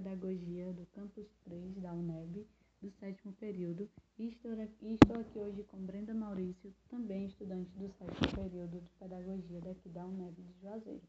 pedagogia 0.00 0.72
do 0.72 0.86
campus 0.94 1.26
3 1.44 1.76
da 1.76 1.92
UNEB, 1.92 2.46
do 2.80 2.90
sétimo 2.92 3.34
período, 3.34 3.86
e 4.18 4.28
estou 4.28 4.52
aqui, 4.52 4.98
hoje 5.38 5.62
com 5.64 5.76
Brenda 5.76 6.14
Maurício, 6.14 6.72
também 6.88 7.26
estudante 7.26 7.70
do 7.76 7.86
sétimo 7.90 8.32
período 8.34 8.80
de 8.80 8.88
pedagogia 8.98 9.60
daqui 9.60 9.90
da 9.90 10.06
UNEB 10.06 10.36
de 10.40 10.60
Juazeiro. 10.62 11.02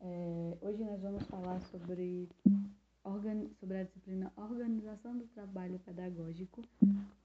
É, 0.00 0.56
hoje 0.62 0.82
nós 0.82 1.00
vamos 1.02 1.24
falar 1.26 1.60
sobre 1.60 2.28
sobre 3.60 3.76
a 3.76 3.84
disciplina 3.84 4.32
Organização 4.34 5.14
do 5.18 5.26
Trabalho 5.26 5.78
Pedagógico. 5.80 6.62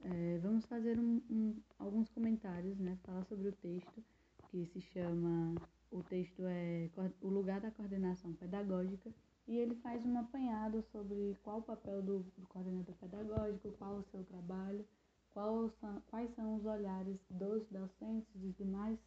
É, 0.03 0.38
vamos 0.39 0.66
fazer 0.66 1.00
um, 1.00 1.22
um, 1.30 1.55
alguns 1.80 2.09
comentários, 2.09 2.77
né? 2.77 2.97
Falar 3.03 3.23
sobre 3.23 3.47
o 3.47 3.53
texto, 3.53 4.03
que 4.52 4.66
se 4.66 4.81
chama. 4.81 5.55
O 5.89 6.03
texto 6.03 6.44
é 6.45 6.89
O 7.22 7.30
Lugar 7.30 7.61
da 7.61 7.72
Coordenação 7.72 8.33
Pedagógica, 8.33 9.09
e 9.50 9.58
ele 9.58 9.75
faz 9.78 10.05
um 10.05 10.17
apanhado 10.19 10.83
sobre 10.92 11.36
qual 11.44 11.58
o 11.58 11.64
papel 11.64 12.03
do, 12.03 12.19
do 12.38 12.47
coordenador 12.47 12.95
pedagógico, 12.95 13.72
qual 13.80 13.97
o 13.97 14.03
seu 14.03 14.23
trabalho, 14.25 14.86
qual 15.31 15.69
são, 15.81 16.02
quais 16.08 16.30
são 16.36 16.55
os 16.55 16.66
olhares 16.66 17.17
dos 17.31 17.66
docentes, 17.70 18.30
dos 18.36 18.55
demais, 18.55 19.00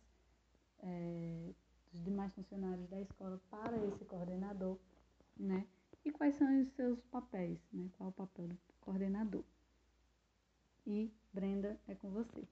é, 0.81 1.53
dos 1.93 2.03
demais 2.03 2.35
funcionários 2.35 2.89
da 2.91 3.01
escola 3.01 3.41
para 3.49 3.77
esse 3.87 4.05
coordenador, 4.05 4.77
né? 5.37 5.65
e 6.05 6.11
quais 6.11 6.35
são 6.35 6.61
os 6.61 6.69
seus 6.73 6.99
papéis, 7.07 7.59
né? 7.73 7.89
Qual 7.97 8.11
o 8.11 8.13
papel 8.13 8.49
do 8.49 8.59
coordenador. 8.81 9.45
E 10.85 11.09
Brenda, 11.33 11.79
é 11.87 11.95
com 11.95 12.11
você. 12.11 12.43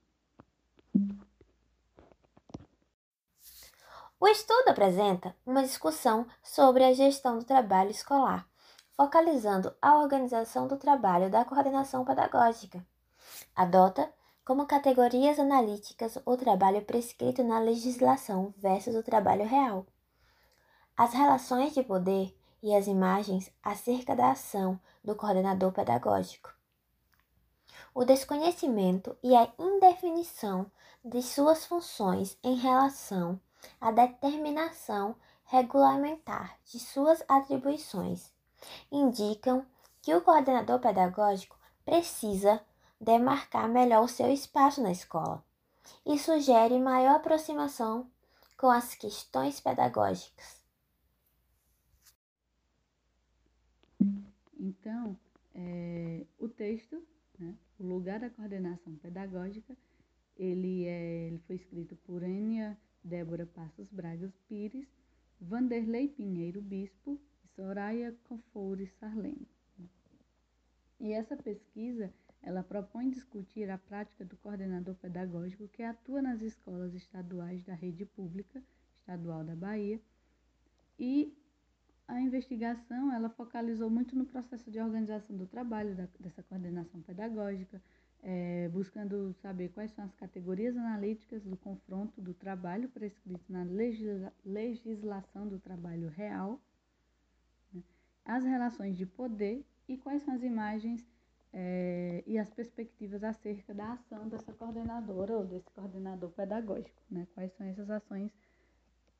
O 4.22 4.28
estudo 4.28 4.68
apresenta 4.68 5.34
uma 5.46 5.62
discussão 5.62 6.26
sobre 6.42 6.84
a 6.84 6.92
gestão 6.92 7.38
do 7.38 7.44
trabalho 7.44 7.90
escolar, 7.90 8.46
focalizando 8.92 9.74
a 9.80 9.98
organização 9.98 10.68
do 10.68 10.76
trabalho 10.76 11.30
da 11.30 11.42
coordenação 11.42 12.04
pedagógica. 12.04 12.86
Adota 13.56 14.12
como 14.44 14.66
categorias 14.66 15.38
analíticas 15.38 16.18
o 16.26 16.36
trabalho 16.36 16.82
prescrito 16.82 17.42
na 17.42 17.58
legislação 17.60 18.52
versus 18.58 18.94
o 18.94 19.02
trabalho 19.02 19.46
real. 19.46 19.86
As 20.94 21.14
relações 21.14 21.72
de 21.72 21.82
poder 21.82 22.38
e 22.62 22.76
as 22.76 22.86
imagens 22.86 23.50
acerca 23.62 24.14
da 24.14 24.32
ação 24.32 24.78
do 25.02 25.16
coordenador 25.16 25.72
pedagógico. 25.72 26.52
O 27.94 28.04
desconhecimento 28.04 29.16
e 29.22 29.34
a 29.34 29.50
indefinição 29.58 30.70
de 31.02 31.22
suas 31.22 31.64
funções 31.64 32.36
em 32.44 32.56
relação 32.56 33.40
à 33.80 33.90
determinação 33.90 35.16
regulamentar 35.44 36.58
de 36.64 36.78
suas 36.78 37.22
atribuições 37.28 38.32
indicam 38.90 39.66
que 40.02 40.14
o 40.14 40.20
coordenador 40.20 40.78
pedagógico 40.78 41.58
precisa 41.84 42.64
demarcar 43.00 43.68
melhor 43.68 44.04
o 44.04 44.08
seu 44.08 44.30
espaço 44.30 44.82
na 44.82 44.92
escola 44.92 45.44
e 46.06 46.18
sugere 46.18 46.78
maior 46.78 47.16
aproximação 47.16 48.08
com 48.56 48.70
as 48.70 48.94
questões 48.94 49.60
pedagógicas. 49.60 50.60
Então, 54.58 55.18
é, 55.54 56.26
o 56.38 56.48
texto, 56.48 57.02
né, 57.38 57.54
o 57.78 57.84
lugar 57.84 58.20
da 58.20 58.28
coordenação 58.28 58.94
pedagógica, 58.96 59.74
ele, 60.36 60.86
é, 60.86 61.26
ele 61.28 61.38
foi 61.46 61.56
escrito 61.56 61.96
por 61.96 62.22
Enia 62.22 62.78
Débora 63.02 63.46
Passos 63.46 63.88
Bragas 63.90 64.32
Pires, 64.48 64.86
Vanderlei 65.40 66.08
Pinheiro 66.08 66.60
Bispo 66.60 67.20
e 67.44 67.48
Soraya 67.48 68.14
Confouri 68.24 68.86
Sarlene. 68.86 69.48
E 70.98 71.12
essa 71.12 71.36
pesquisa, 71.36 72.12
ela 72.42 72.62
propõe 72.62 73.10
discutir 73.10 73.70
a 73.70 73.78
prática 73.78 74.24
do 74.24 74.36
coordenador 74.36 74.94
pedagógico 74.96 75.68
que 75.68 75.82
atua 75.82 76.20
nas 76.20 76.42
escolas 76.42 76.94
estaduais 76.94 77.64
da 77.64 77.74
rede 77.74 78.04
pública 78.04 78.62
estadual 79.00 79.42
da 79.44 79.56
Bahia 79.56 80.00
e 80.98 81.34
a 82.06 82.20
investigação 82.20 83.12
ela 83.12 83.30
focalizou 83.30 83.88
muito 83.88 84.16
no 84.16 84.26
processo 84.26 84.70
de 84.70 84.80
organização 84.80 85.36
do 85.36 85.46
trabalho, 85.46 85.94
da, 85.94 86.08
dessa 86.18 86.42
coordenação 86.42 87.00
pedagógica, 87.02 87.80
é, 88.22 88.68
buscando 88.68 89.32
saber 89.40 89.70
quais 89.70 89.90
são 89.92 90.04
as 90.04 90.14
categorias 90.14 90.76
analíticas 90.76 91.42
do 91.42 91.56
confronto 91.56 92.20
do 92.20 92.34
trabalho 92.34 92.88
prescrito 92.88 93.44
na 93.48 93.62
legisla, 93.62 94.32
legislação 94.44 95.48
do 95.48 95.58
trabalho 95.58 96.08
real, 96.08 96.60
né, 97.72 97.82
as 98.24 98.44
relações 98.44 98.96
de 98.96 99.06
poder 99.06 99.64
e 99.88 99.96
quais 99.96 100.22
são 100.22 100.34
as 100.34 100.42
imagens 100.42 101.06
é, 101.52 102.22
e 102.26 102.38
as 102.38 102.50
perspectivas 102.50 103.24
acerca 103.24 103.74
da 103.74 103.94
ação 103.94 104.28
dessa 104.28 104.52
coordenadora 104.52 105.38
ou 105.38 105.44
desse 105.44 105.70
coordenador 105.70 106.30
pedagógico, 106.30 107.02
né, 107.10 107.26
quais 107.34 107.52
são 107.54 107.66
essas 107.66 107.90
ações 107.90 108.30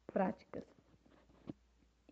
práticas. 0.06 0.64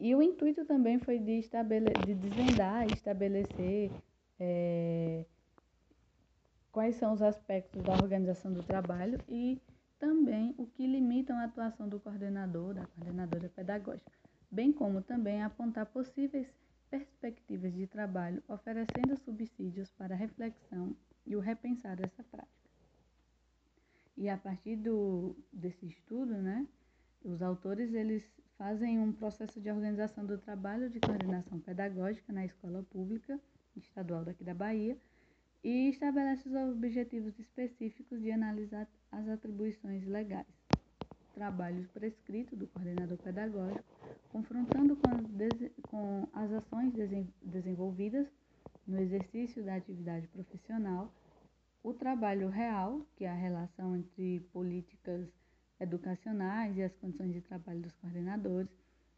E 0.00 0.15
o 0.15 0.22
intuito 0.22 0.65
também 0.65 0.98
foi 0.98 1.19
de, 1.19 1.38
estabele 1.38 1.93
de 2.06 2.15
desvendar 2.15 2.87
estabelecer 2.93 3.91
é, 4.38 5.24
quais 6.78 6.95
são 6.95 7.13
os 7.13 7.21
aspectos 7.21 7.83
da 7.83 7.92
organização 7.95 8.53
do 8.53 8.63
trabalho 8.63 9.19
e 9.28 9.60
também 9.98 10.54
o 10.57 10.65
que 10.65 10.86
limitam 10.86 11.36
a 11.36 11.42
atuação 11.42 11.89
do 11.89 11.98
coordenador, 11.98 12.72
da 12.72 12.86
coordenadora 12.86 13.48
pedagógica, 13.48 14.13
bem 14.48 14.72
como 14.72 15.03
também 15.03 15.42
apontar 15.42 15.86
possíveis 15.86 16.47
perspectivas 16.89 17.75
de 17.75 17.89
trabalho, 17.89 18.41
oferecendo 18.47 19.19
subsídios 19.25 19.91
para 19.91 20.15
reflexão 20.15 20.95
e 21.27 21.34
o 21.34 21.41
repensar 21.41 21.97
dessa 21.97 22.22
prática. 22.22 22.71
E 24.16 24.28
a 24.28 24.36
partir 24.36 24.77
do, 24.77 25.34
desse 25.53 25.84
estudo, 25.84 26.34
né, 26.34 26.65
os 27.24 27.42
autores 27.42 27.92
eles 27.92 28.22
fazem 28.57 29.01
um 29.01 29.13
processo 29.13 29.60
de 29.60 29.69
organização 29.69 30.24
do 30.24 30.39
trabalho 30.39 30.89
de 30.89 31.01
coordenação 31.01 31.59
pedagógica 31.59 32.33
na 32.33 32.45
escola 32.45 32.84
pública 32.84 33.36
estadual 33.74 34.24
daqui 34.24 34.45
da 34.45 34.54
Bahia 34.54 34.97
e 35.63 35.89
estabelece 35.91 36.49
os 36.49 36.55
objetivos 36.55 37.39
específicos 37.39 38.21
de 38.21 38.31
analisar 38.31 38.89
as 39.10 39.28
atribuições 39.28 40.07
legais. 40.07 40.47
Trabalho 41.34 41.89
prescrito 41.95 42.57
do 42.57 42.66
coordenador 42.66 43.16
pedagógico, 43.19 43.84
confrontando 44.31 44.97
com 44.97 45.10
as, 45.10 45.72
com 45.83 46.28
as 46.33 46.53
ações 46.53 46.93
desenvolvidas 47.43 48.27
no 48.87 48.99
exercício 48.99 49.63
da 49.63 49.77
atividade 49.77 50.27
profissional, 50.28 51.13
o 51.83 51.93
trabalho 51.93 52.49
real, 52.49 53.03
que 53.16 53.25
é 53.25 53.31
a 53.31 53.34
relação 53.34 53.97
entre 53.97 54.41
políticas 54.53 55.28
educacionais 55.78 56.77
e 56.77 56.83
as 56.83 56.95
condições 56.97 57.33
de 57.33 57.41
trabalho 57.41 57.81
dos 57.81 57.93
coordenadores, 57.97 58.71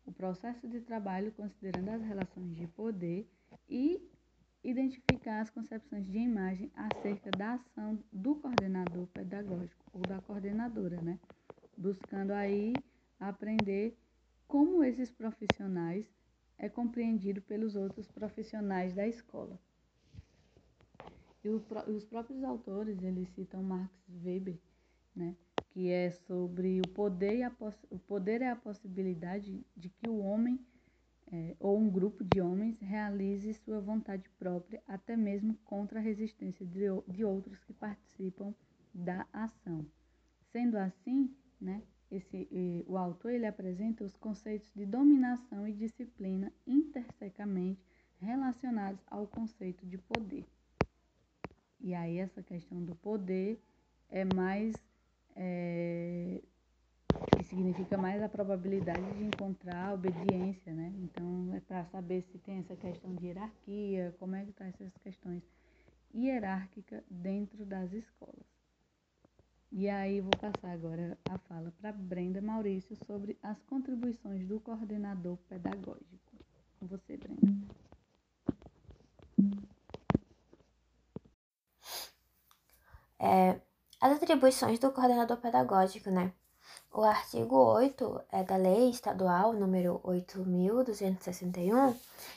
o 0.05 0.13
processo 0.13 0.69
de 0.69 0.81
trabalho 0.81 1.33
considerando 1.33 1.89
as 1.89 2.03
relações 2.03 2.55
de 2.55 2.67
poder 2.67 3.27
e 3.69 4.03
identificar 4.63 5.41
as 5.41 5.51
concepções 5.51 6.07
de 6.07 6.19
imagem 6.19 6.71
acerca 6.75 7.31
da 7.31 7.55
ação 7.55 7.99
do 8.13 8.35
coordenador 8.37 9.07
pedagógico 9.09 9.85
ou 9.93 10.03
da 10.03 10.21
coordenadora, 10.21 11.01
né? 11.01 11.19
Buscando 11.77 12.33
aí 12.33 12.75
aprender 13.19 13.97
como 14.47 14.85
esses 14.85 15.11
profissionais 15.11 16.07
é 16.59 16.69
compreendido 16.69 17.41
pelos 17.41 17.75
outros 17.75 18.07
profissionais 18.09 18.93
da 18.93 19.07
escola. 19.07 19.59
E 21.43 21.49
os 21.49 22.05
próprios 22.05 22.45
autores, 22.45 23.03
eles 23.03 23.29
citam 23.31 23.63
Max 23.63 23.91
Weber, 24.23 24.59
né? 25.17 25.35
que 25.71 25.89
é 25.89 26.11
sobre 26.11 26.81
o 26.81 26.89
poder 26.89 27.39
e 27.39 27.43
a 27.43 27.53
o 27.91 27.99
poder 27.99 28.43
é 28.43 28.51
a 28.51 28.57
possibilidade 28.57 29.65
de 29.77 29.89
que 29.89 30.09
o 30.09 30.19
homem 30.19 30.59
é, 31.33 31.55
ou 31.61 31.79
um 31.79 31.89
grupo 31.89 32.25
de 32.25 32.41
homens 32.41 32.79
realize 32.81 33.55
sua 33.55 33.81
vontade 33.81 34.29
própria, 34.39 34.83
até 34.87 35.17
mesmo 35.17 35.55
contra 35.65 35.99
a 35.99 36.03
resistência 36.03 36.67
de, 36.67 36.87
de 37.07 37.25
outros 37.25 37.63
que 37.65 37.73
participam 37.73 38.55
da 38.93 39.27
ação. 39.33 39.87
Sendo 40.53 40.77
assim, 40.77 41.33
né, 41.61 41.83
esse, 42.11 42.49
o 42.87 42.97
autor 42.97 43.31
ele 43.33 43.47
apresenta 43.47 44.03
os 44.03 44.17
conceitos 44.17 44.73
de 44.75 44.85
dominação 44.85 45.69
e 45.69 45.73
disciplina 45.73 46.53
intersecamente 46.67 47.81
relacionados 48.21 49.01
ao 49.07 49.27
conceito 49.27 49.87
de 49.87 49.97
poder. 49.97 50.45
E 51.81 51.95
aí 51.95 52.19
essa 52.19 52.43
questão 52.43 52.83
do 52.85 52.95
poder 52.97 53.63
é 54.09 54.25
mais 54.35 54.75
é, 55.37 56.43
que 57.27 57.45
significa 57.45 57.97
mais 57.97 58.23
a 58.23 58.29
probabilidade 58.29 59.13
de 59.15 59.25
encontrar 59.25 59.95
obediência, 59.95 60.73
né? 60.73 60.93
Então, 60.99 61.55
é 61.55 61.61
para 61.61 61.85
saber 61.87 62.23
se 62.23 62.39
tem 62.39 62.59
essa 62.59 62.77
questão 62.77 63.15
de 63.15 63.27
hierarquia, 63.27 64.15
como 64.19 64.37
é 64.37 64.45
que 64.45 64.51
está 64.51 64.67
essas 64.67 64.93
questões 65.03 65.43
hierárquicas 66.15 67.03
dentro 67.11 67.65
das 67.65 67.93
escolas. 67.93 68.47
E 69.73 69.89
aí 69.89 70.21
vou 70.21 70.33
passar 70.33 70.73
agora 70.73 71.17
a 71.29 71.39
fala 71.39 71.73
para 71.81 71.93
Brenda 71.93 72.41
Maurício 72.41 72.97
sobre 73.07 73.39
as 73.43 73.63
contribuições 73.63 74.45
do 74.47 74.59
coordenador 74.59 75.37
pedagógico. 75.49 76.37
Com 76.79 76.87
você, 76.87 77.17
Brenda. 77.17 77.41
É, 83.19 83.61
as 84.01 84.17
atribuições 84.17 84.79
do 84.79 84.91
coordenador 84.91 85.37
pedagógico, 85.37 86.11
né? 86.11 86.33
O 86.93 87.05
artigo 87.05 87.57
8 87.57 88.21
é 88.33 88.43
da 88.43 88.57
Lei 88.57 88.91
Estadual 88.91 89.53
número 89.53 90.01
8.261, 90.01 91.95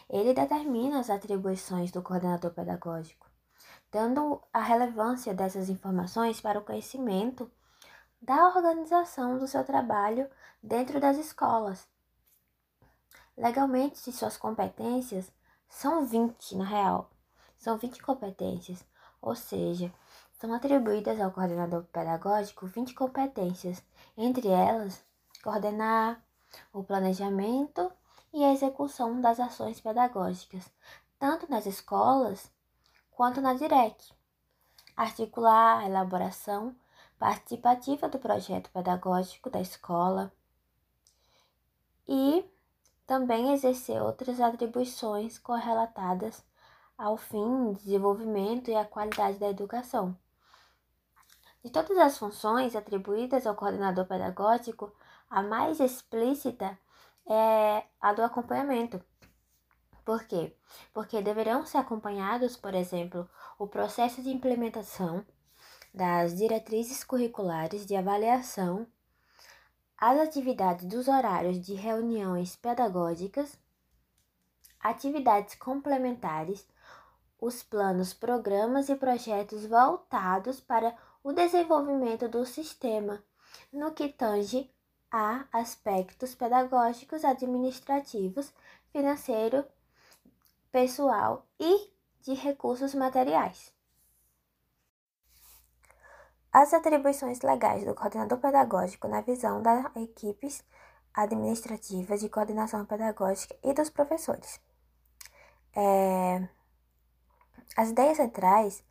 ele 0.08 0.32
determina 0.32 1.00
as 1.00 1.10
atribuições 1.10 1.90
do 1.90 2.04
coordenador 2.04 2.52
pedagógico, 2.52 3.26
dando 3.92 4.40
a 4.54 4.60
relevância 4.60 5.34
dessas 5.34 5.70
informações 5.70 6.40
para 6.40 6.60
o 6.60 6.64
conhecimento 6.64 7.50
da 8.22 8.50
organização 8.50 9.40
do 9.40 9.48
seu 9.48 9.64
trabalho 9.64 10.30
dentro 10.62 11.00
das 11.00 11.18
escolas. 11.18 11.88
Legalmente, 13.36 14.12
suas 14.12 14.38
competências 14.38 15.32
são 15.68 16.06
20, 16.06 16.58
na 16.58 16.64
real, 16.64 17.10
são 17.58 17.76
20 17.76 18.04
competências, 18.04 18.86
ou 19.20 19.36
seja, 19.36 19.92
são 20.44 20.54
atribuídas 20.54 21.22
ao 21.22 21.31
coordenador 21.31 21.86
pedagógico 21.86 22.68
20 22.68 22.94
competências, 22.95 23.81
entre 24.18 24.50
elas, 24.50 25.01
coordenar 25.42 26.22
o 26.74 26.84
planejamento 26.84 27.90
e 28.34 28.44
a 28.44 28.51
execução 28.51 29.22
das 29.22 29.40
ações 29.40 29.80
pedagógicas, 29.80 30.69
tanto 31.18 31.50
nas 31.50 31.66
escolas 31.66 32.51
quanto 33.10 33.40
na 33.40 33.54
DIREC, 33.54 34.12
articular 34.98 35.80
a 35.80 35.86
elaboração 35.86 36.75
participativa 37.18 38.10
do 38.10 38.19
projeto 38.19 38.69
pedagógico 38.69 39.50
da 39.50 39.62
escola 39.62 40.30
e 42.06 42.44
também 43.07 43.54
exercer 43.54 44.01
outras 44.01 44.42
atribuições 44.42 45.40
correlatadas 45.40 46.44
ao 46.98 47.16
fim, 47.16 47.72
desenvolvimento 47.72 48.69
e 48.69 48.75
a 48.75 48.84
qualidade 48.84 49.40
da 49.40 49.50
educação. 49.50 50.22
De 51.63 51.69
todas 51.71 51.98
as 51.98 52.18
funções 52.18 52.75
atribuídas 52.75 53.48
ao 53.48 53.56
coordenador 53.56 54.06
pedagógico, 54.06 54.94
a 55.30 55.42
mais 55.42 55.80
explícita 55.80 56.77
é 57.25 57.86
a 58.01 58.12
do 58.12 58.21
acompanhamento. 58.21 59.01
Por 60.04 60.25
quê? 60.25 60.54
Porque 60.94 61.21
deverão 61.21 61.65
ser 61.65 61.77
acompanhados, 61.77 62.57
por 62.57 62.74
exemplo, 62.75 63.30
o 63.57 63.65
processo 63.65 64.21
de 64.21 64.30
implementação 64.30 65.25
das 65.94 66.36
diretrizes 66.36 67.04
curriculares 67.04 67.86
de 67.86 67.95
avaliação, 67.95 68.86
as 69.98 70.19
atividades 70.19 70.86
dos 70.86 71.07
horários 71.07 71.62
de 71.62 71.75
reuniões 71.75 72.57
pedagógicas, 72.57 73.57
atividades 74.81 75.56
complementares, 75.56 76.68
os 77.39 77.63
planos, 77.63 78.13
programas 78.13 78.89
e 78.89 78.95
projetos 78.95 79.66
voltados 79.66 80.59
para 80.59 80.94
o 81.24 81.31
desenvolvimento 81.31 82.28
do 82.28 82.46
sistema 82.46 83.24
no 83.72 83.94
que 83.94 84.10
tange 84.10 84.70
a 85.12 85.46
aspectos 85.52 86.36
pedagógicos, 86.36 87.24
administrativos, 87.24 88.54
financeiro, 88.92 89.64
pessoal 90.72 91.46
e 91.60 91.92
de 92.22 92.34
recursos 92.34 92.94
materiais. 92.96 93.72
As 96.52 96.74
atribuições 96.74 97.42
legais 97.42 97.86
do 97.86 97.96
coordenador 97.96 98.40
pedagógico 98.40 99.08
na 99.08 99.22
visão 99.22 99.62
das 99.62 99.96
equipes 99.96 100.64
administrativas 101.14 102.19
de 102.19 102.30
coordenação 102.30 102.86
pedagógica 102.86 103.56
e 103.64 103.74
dos 103.74 103.90
professores. 103.90 104.60
É, 105.76 106.48
as 107.76 107.90
ideias 107.90 108.18
centrais 108.18 108.84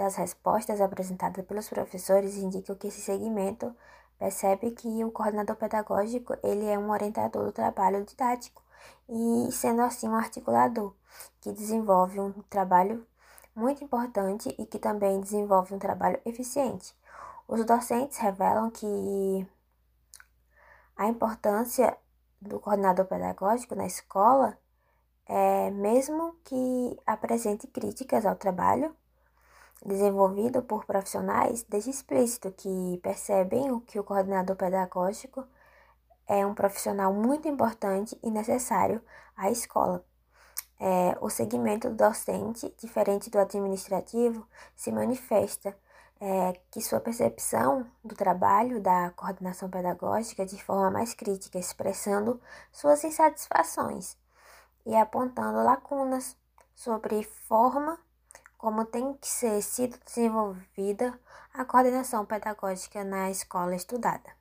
das 0.00 0.16
respostas 0.16 0.80
apresentadas 0.80 1.44
pelos 1.44 1.68
professores 1.68 2.38
indicam 2.38 2.74
que 2.74 2.88
esse 2.88 3.02
segmento 3.02 3.76
percebe 4.18 4.70
que 4.70 5.04
o 5.04 5.10
coordenador 5.10 5.56
pedagógico 5.56 6.34
ele 6.42 6.64
é 6.64 6.78
um 6.78 6.90
orientador 6.90 7.44
do 7.44 7.52
trabalho 7.52 8.02
didático 8.06 8.62
e 9.06 9.52
sendo 9.52 9.82
assim 9.82 10.08
um 10.08 10.14
articulador 10.14 10.94
que 11.42 11.52
desenvolve 11.52 12.18
um 12.18 12.32
trabalho 12.48 13.06
muito 13.54 13.84
importante 13.84 14.54
e 14.58 14.64
que 14.64 14.78
também 14.78 15.20
desenvolve 15.20 15.74
um 15.74 15.78
trabalho 15.78 16.18
eficiente. 16.24 16.94
Os 17.46 17.62
docentes 17.66 18.16
revelam 18.16 18.70
que 18.70 19.46
a 20.96 21.08
importância 21.08 21.94
do 22.40 22.58
coordenador 22.58 23.04
pedagógico 23.04 23.74
na 23.74 23.86
escola 23.86 24.56
é 25.26 25.70
mesmo 25.70 26.36
que 26.42 26.98
apresente 27.06 27.66
críticas 27.66 28.24
ao 28.24 28.34
trabalho 28.34 28.96
desenvolvido 29.84 30.62
por 30.62 30.84
profissionais, 30.84 31.64
deixa 31.68 31.90
explícito 31.90 32.52
que 32.52 32.98
percebem 33.02 33.80
que 33.80 33.98
o 33.98 34.04
coordenador 34.04 34.56
pedagógico 34.56 35.46
é 36.26 36.46
um 36.46 36.54
profissional 36.54 37.12
muito 37.12 37.48
importante 37.48 38.18
e 38.22 38.30
necessário 38.30 39.02
à 39.36 39.50
escola. 39.50 40.04
É, 40.78 41.16
o 41.20 41.28
segmento 41.28 41.90
docente, 41.90 42.74
diferente 42.78 43.28
do 43.28 43.38
administrativo, 43.38 44.46
se 44.76 44.92
manifesta 44.92 45.76
é, 46.20 46.52
que 46.70 46.80
sua 46.80 47.00
percepção 47.00 47.86
do 48.04 48.14
trabalho 48.14 48.80
da 48.80 49.10
coordenação 49.10 49.68
pedagógica 49.68 50.44
de 50.44 50.62
forma 50.62 50.90
mais 50.90 51.14
crítica, 51.14 51.58
expressando 51.58 52.40
suas 52.70 53.02
insatisfações 53.04 54.16
e 54.86 54.94
apontando 54.94 55.64
lacunas 55.64 56.36
sobre 56.74 57.22
forma 57.24 57.98
como 58.60 58.84
tem 58.84 59.14
que 59.14 59.26
ser 59.26 59.62
sido 59.62 59.98
desenvolvida 60.04 61.18
a 61.50 61.64
coordenação 61.64 62.26
pedagógica 62.26 63.02
na 63.02 63.30
escola 63.30 63.74
estudada. 63.74 64.36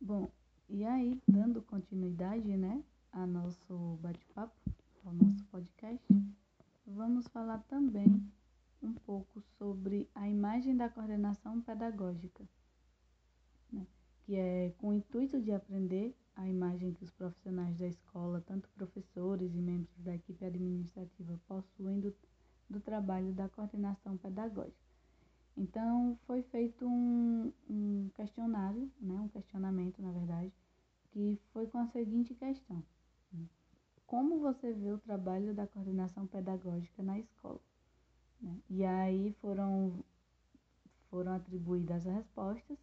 Bom, 0.00 0.30
e 0.66 0.82
aí, 0.86 1.20
dando 1.28 1.60
continuidade, 1.60 2.56
né, 2.56 2.82
a 3.12 3.26
nosso 3.26 3.98
bate-papo, 4.00 4.56
ao 5.04 5.12
nosso 5.12 5.44
podcast, 5.50 6.02
vamos 6.86 7.28
falar 7.28 7.58
também 7.68 8.32
um 8.82 8.94
pouco 8.94 9.42
sobre 9.58 10.08
a 10.14 10.26
imagem 10.26 10.74
da 10.74 10.88
coordenação 10.88 11.60
pedagógica, 11.60 12.48
né, 13.70 13.86
que 14.24 14.36
é 14.36 14.72
com 14.78 14.88
o 14.88 14.94
intuito 14.94 15.38
de 15.38 15.52
aprender 15.52 16.16
a 16.36 16.46
imagem 16.46 16.92
que 16.92 17.02
os 17.02 17.10
profissionais 17.10 17.76
da 17.78 17.86
escola, 17.86 18.42
tanto 18.46 18.68
professores 18.70 19.54
e 19.54 19.58
membros 19.58 19.98
da 20.02 20.14
equipe 20.14 20.44
administrativa, 20.44 21.40
possuem 21.48 21.98
do, 21.98 22.14
do 22.68 22.80
trabalho 22.80 23.32
da 23.32 23.48
coordenação 23.48 24.16
pedagógica. 24.18 24.86
Então, 25.56 26.18
foi 26.26 26.42
feito 26.42 26.86
um, 26.86 27.50
um 27.68 28.10
questionário, 28.14 28.92
né, 29.00 29.18
um 29.18 29.28
questionamento, 29.28 30.02
na 30.02 30.12
verdade, 30.12 30.52
que 31.10 31.40
foi 31.52 31.66
com 31.66 31.78
a 31.78 31.86
seguinte 31.86 32.34
questão: 32.34 32.84
né? 33.32 33.46
Como 34.06 34.38
você 34.38 34.72
vê 34.72 34.92
o 34.92 34.98
trabalho 34.98 35.54
da 35.54 35.66
coordenação 35.66 36.26
pedagógica 36.26 37.02
na 37.02 37.18
escola? 37.18 37.60
Né? 38.40 38.60
E 38.68 38.84
aí 38.84 39.32
foram, 39.40 40.04
foram 41.10 41.32
atribuídas 41.32 42.06
as 42.06 42.14
respostas 42.14 42.78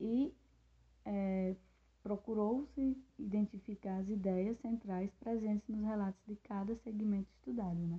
e 0.00 0.34
procurou-se 2.12 2.94
identificar 3.18 3.96
as 3.96 4.08
ideias 4.08 4.58
centrais 4.58 5.10
presentes 5.14 5.66
nos 5.66 5.82
relatos 5.82 6.20
de 6.26 6.36
cada 6.36 6.74
segmento 6.76 7.30
estudado, 7.30 7.78
né? 7.78 7.98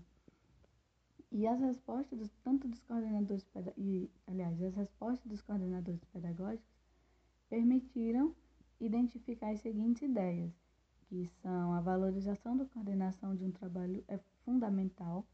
E 1.32 1.48
as 1.48 1.60
respostas 1.60 2.20
dos, 2.20 2.29
tanto 2.43 2.67
dos 2.67 2.79
coordenadores 2.84 3.43
e, 3.75 4.12
aliás, 4.27 4.62
as 4.62 4.75
respostas 4.75 5.25
dos 5.25 5.41
coordenadores 5.41 6.03
pedagógicos 6.05 6.70
permitiram 7.50 8.36
identificar 8.79 9.50
as 9.50 9.62
seguintes 9.62 10.03
ideias, 10.03 10.53
que 11.08 11.25
são 11.41 11.74
a 11.74 11.82
valorização 11.82 12.55
da 12.55 12.65
coordenação 12.65 13.36
de 13.36 13.43
um 13.46 13.51
trabalho 13.51 14.03
é 14.08 14.20
fundamental 14.46 15.25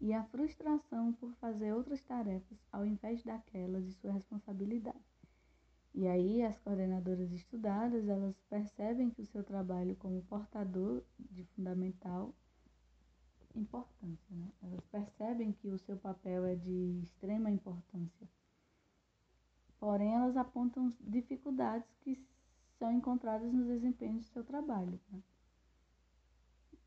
e 0.00 0.12
a 0.12 0.22
frustração 0.22 1.12
por 1.14 1.32
fazer 1.40 1.72
outras 1.72 2.00
tarefas 2.04 2.58
ao 2.70 2.86
invés 2.86 3.24
daquelas 3.24 3.84
de 3.84 3.92
sua 3.94 4.12
responsabilidade. 4.12 5.09
E 5.94 6.06
aí 6.06 6.42
as 6.42 6.58
coordenadoras 6.60 7.32
estudadas, 7.32 8.08
elas 8.08 8.36
percebem 8.48 9.10
que 9.10 9.22
o 9.22 9.26
seu 9.26 9.42
trabalho 9.42 9.96
como 9.96 10.22
portador 10.22 11.02
de 11.18 11.44
fundamental 11.46 12.32
importância, 13.54 14.36
né? 14.36 14.48
Elas 14.62 14.84
percebem 14.86 15.52
que 15.52 15.68
o 15.68 15.78
seu 15.78 15.96
papel 15.96 16.44
é 16.44 16.54
de 16.54 17.00
extrema 17.02 17.50
importância. 17.50 18.28
Porém, 19.78 20.14
elas 20.14 20.36
apontam 20.36 20.92
dificuldades 21.00 21.88
que 22.02 22.22
são 22.78 22.92
encontradas 22.92 23.52
no 23.52 23.66
desempenho 23.66 24.18
do 24.18 24.24
seu 24.24 24.44
trabalho. 24.44 25.00
Né? 25.10 25.22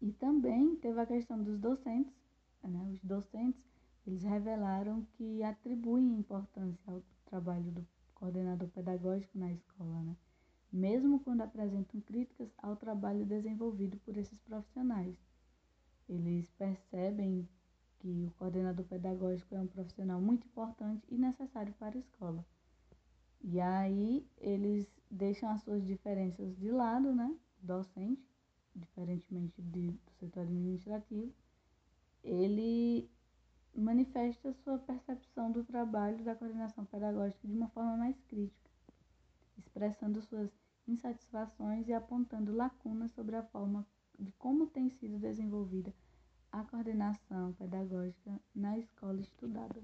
E 0.01 0.11
também 0.13 0.75
teve 0.77 0.99
a 0.99 1.05
questão 1.05 1.41
dos 1.43 1.59
docentes, 1.59 2.15
né? 2.63 2.89
Os 2.93 3.01
docentes 3.03 3.61
eles 4.05 4.23
revelaram 4.23 5.05
que 5.13 5.41
atribuem 5.43 6.19
importância 6.19 6.91
ao 6.91 7.01
trabalho 7.25 7.71
do 7.71 7.87
coordenador 8.23 8.69
pedagógico 8.69 9.37
na 9.37 9.51
escola, 9.51 10.01
né? 10.01 10.15
mesmo 10.71 11.19
quando 11.19 11.41
apresentam 11.41 11.99
críticas 11.99 12.49
ao 12.57 12.77
trabalho 12.77 13.25
desenvolvido 13.25 13.97
por 13.97 14.15
esses 14.15 14.39
profissionais. 14.39 15.13
Eles 16.07 16.49
percebem 16.51 17.47
que 17.99 18.25
o 18.25 18.31
coordenador 18.39 18.85
pedagógico 18.85 19.53
é 19.53 19.59
um 19.59 19.67
profissional 19.67 20.21
muito 20.21 20.47
importante 20.47 21.05
e 21.09 21.17
necessário 21.17 21.73
para 21.73 21.97
a 21.97 21.99
escola. 21.99 22.45
E 23.41 23.59
aí 23.59 24.25
eles 24.37 24.87
deixam 25.11 25.49
as 25.49 25.61
suas 25.61 25.85
diferenças 25.85 26.55
de 26.57 26.71
lado, 26.71 27.13
né? 27.13 27.35
Docente, 27.61 28.25
diferentemente 28.73 29.61
de, 29.61 29.91
do 29.91 30.11
setor 30.17 30.43
administrativo, 30.43 31.31
ele 32.23 33.09
manifesta 33.81 34.53
sua 34.63 34.77
percepção 34.77 35.51
do 35.51 35.63
trabalho 35.63 36.23
da 36.23 36.35
coordenação 36.35 36.85
pedagógica 36.85 37.47
de 37.47 37.53
uma 37.53 37.69
forma 37.69 37.97
mais 37.97 38.15
crítica, 38.27 38.69
expressando 39.57 40.21
suas 40.21 40.51
insatisfações 40.87 41.87
e 41.87 41.93
apontando 41.93 42.55
lacunas 42.55 43.11
sobre 43.11 43.35
a 43.35 43.43
forma 43.43 43.85
de 44.19 44.31
como 44.33 44.67
tem 44.67 44.89
sido 44.89 45.17
desenvolvida 45.17 45.93
a 46.51 46.63
coordenação 46.63 47.53
pedagógica 47.53 48.39
na 48.53 48.77
escola 48.77 49.19
estudada. 49.19 49.81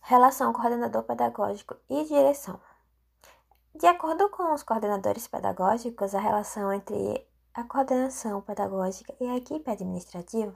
Relação 0.00 0.52
coordenador 0.52 1.02
pedagógico 1.02 1.76
e 1.88 2.04
direção. 2.04 2.60
De 3.74 3.86
acordo 3.86 4.28
com 4.30 4.52
os 4.52 4.62
coordenadores 4.62 5.26
pedagógicos, 5.26 6.14
a 6.14 6.20
relação 6.20 6.72
entre 6.72 7.26
a 7.54 7.62
coordenação 7.62 8.40
pedagógica 8.40 9.14
e 9.20 9.28
a 9.28 9.36
equipe 9.36 9.70
administrativa 9.70 10.52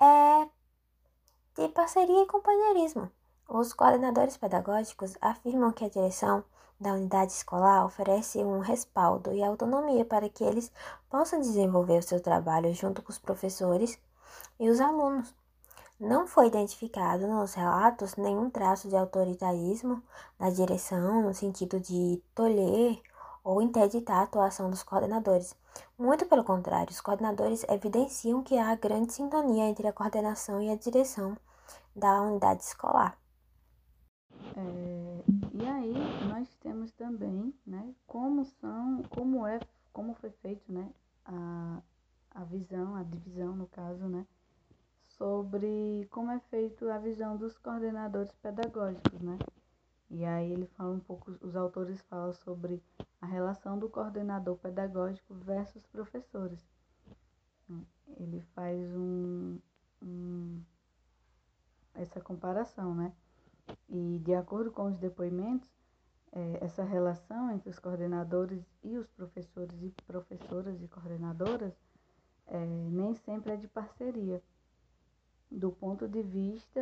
é 0.00 0.48
de 1.56 1.68
parceria 1.68 2.22
e 2.22 2.26
companheirismo. 2.26 3.10
Os 3.46 3.74
coordenadores 3.74 4.38
pedagógicos 4.38 5.14
afirmam 5.20 5.70
que 5.72 5.84
a 5.84 5.88
direção 5.90 6.42
da 6.80 6.94
unidade 6.94 7.32
escolar 7.32 7.84
oferece 7.84 8.38
um 8.38 8.60
respaldo 8.60 9.32
e 9.32 9.44
autonomia 9.44 10.04
para 10.06 10.28
que 10.28 10.42
eles 10.42 10.72
possam 11.10 11.40
desenvolver 11.40 11.98
o 11.98 12.02
seu 12.02 12.20
trabalho 12.20 12.74
junto 12.74 13.02
com 13.02 13.10
os 13.10 13.18
professores 13.18 13.98
e 14.58 14.70
os 14.70 14.80
alunos. 14.80 15.34
Não 16.00 16.26
foi 16.26 16.46
identificado 16.48 17.26
nos 17.26 17.54
relatos 17.54 18.16
nenhum 18.16 18.50
traço 18.50 18.88
de 18.88 18.96
autoritarismo 18.96 20.02
na 20.38 20.50
direção, 20.50 21.22
no 21.22 21.34
sentido 21.34 21.78
de 21.78 22.20
tolher 22.34 23.00
ou 23.44 23.60
interditar 23.60 24.18
a 24.18 24.22
atuação 24.22 24.70
dos 24.70 24.82
coordenadores. 24.82 25.54
Muito 25.98 26.26
pelo 26.26 26.42
contrário, 26.42 26.90
os 26.90 27.00
coordenadores 27.00 27.64
evidenciam 27.68 28.42
que 28.42 28.56
há 28.58 28.74
grande 28.74 29.12
sintonia 29.12 29.68
entre 29.68 29.86
a 29.86 29.92
coordenação 29.92 30.62
e 30.62 30.70
a 30.70 30.76
direção 30.76 31.36
da 31.94 32.22
unidade 32.22 32.62
escolar. 32.62 33.18
É, 34.56 35.24
e 35.52 35.66
aí 35.66 35.94
nós 36.28 36.48
temos 36.56 36.90
também, 36.92 37.54
né, 37.66 37.94
como 38.06 38.44
são, 38.44 39.02
como 39.10 39.46
é, 39.46 39.60
como 39.92 40.14
foi 40.14 40.30
feito, 40.30 40.72
né, 40.72 40.90
a, 41.24 41.82
a 42.30 42.44
visão, 42.44 42.96
a 42.96 43.02
divisão 43.02 43.54
no 43.54 43.66
caso, 43.66 44.04
né, 44.08 44.26
sobre 45.18 46.08
como 46.10 46.30
é 46.30 46.40
feito 46.50 46.88
a 46.88 46.98
visão 46.98 47.36
dos 47.36 47.56
coordenadores 47.58 48.32
pedagógicos, 48.42 49.20
né? 49.20 49.38
E 50.14 50.24
aí 50.24 50.52
ele 50.52 50.66
fala 50.76 50.92
um 50.94 51.00
pouco, 51.00 51.36
os 51.40 51.56
autores 51.56 52.00
falam 52.02 52.32
sobre 52.32 52.80
a 53.20 53.26
relação 53.26 53.76
do 53.76 53.88
coordenador 53.88 54.56
pedagógico 54.56 55.34
versus 55.34 55.84
professores. 55.88 56.64
Ele 58.16 58.40
faz 58.54 58.94
um, 58.94 59.58
um 60.00 60.62
essa 61.94 62.20
comparação, 62.20 62.94
né? 62.94 63.12
E 63.88 64.20
de 64.20 64.32
acordo 64.34 64.70
com 64.70 64.84
os 64.84 64.96
depoimentos, 64.98 65.68
é, 66.30 66.64
essa 66.64 66.84
relação 66.84 67.50
entre 67.50 67.68
os 67.70 67.80
coordenadores 67.80 68.62
e 68.84 68.96
os 68.96 69.08
professores 69.08 69.82
e 69.82 69.90
professoras 70.06 70.80
e 70.80 70.86
coordenadoras 70.86 71.74
é, 72.46 72.64
nem 72.64 73.16
sempre 73.16 73.54
é 73.54 73.56
de 73.56 73.66
parceria 73.66 74.40
do 75.50 75.72
ponto 75.72 76.06
de 76.06 76.22
vista 76.22 76.80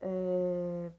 é, 0.00 0.90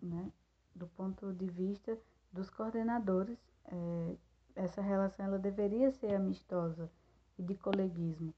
né, 0.00 0.30
do 0.74 0.86
ponto 0.88 1.32
de 1.32 1.46
vista 1.46 1.98
dos 2.32 2.50
coordenadores 2.50 3.38
é, 3.66 4.16
essa 4.56 4.80
relação 4.80 5.26
ela 5.26 5.38
deveria 5.38 5.90
ser 5.90 6.14
amistosa 6.14 6.90
e 7.38 7.42
de 7.42 7.54
coleguismo 7.54 8.34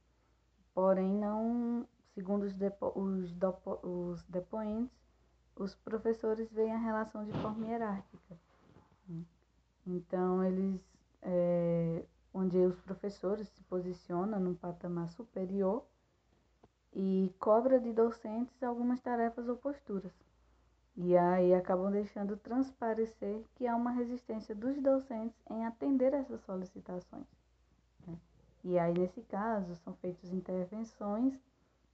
porém 0.75 1.13
não 1.15 1.87
segundo 2.15 2.45
os, 2.45 2.55
depo, 2.55 2.93
os, 2.95 3.35
os 3.83 4.23
depoentes 4.25 4.97
os 5.57 5.75
professores 5.75 6.51
veem 6.53 6.73
a 6.73 6.79
relação 6.79 7.25
de 7.25 7.33
forma 7.41 7.67
hierárquica 7.67 8.37
então 9.87 10.43
eles 10.45 10.81
é, 11.23 12.05
onde 12.37 12.59
os 12.59 12.79
professores 12.81 13.49
se 13.49 13.63
posicionam 13.63 14.39
num 14.39 14.55
patamar 14.55 15.09
superior 15.09 15.83
e 16.95 17.35
cobra 17.39 17.81
de 17.81 17.93
docentes 17.93 18.63
algumas 18.63 19.01
tarefas 19.01 19.49
ou 19.49 19.57
posturas. 19.57 20.13
E 20.97 21.17
aí 21.17 21.55
acabam 21.55 21.91
deixando 21.91 22.37
transparecer 22.39 23.45
que 23.55 23.67
há 23.67 23.77
uma 23.77 23.91
resistência 23.91 24.55
dos 24.55 24.81
docentes 24.81 25.37
em 25.51 25.67
atender 25.67 26.15
essas 26.15 26.41
solicitações. 26.43 27.27
Né? 28.07 28.17
E 28.65 28.79
aí, 28.79 28.95
nesse 28.95 29.21
caso, 29.23 29.77
são 29.77 29.93
feitas 29.95 30.33
intervenções 30.33 31.39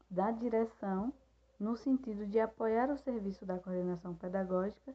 da 0.08 0.30
direção 0.30 1.12
no 1.58 1.76
sentido 1.76 2.26
de 2.26 2.38
apoiar 2.38 2.90
o 2.90 2.96
serviço 2.96 3.44
da 3.44 3.58
coordenação 3.58 4.14
pedagógica 4.14 4.94